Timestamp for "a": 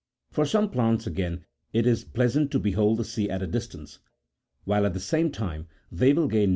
3.43-3.45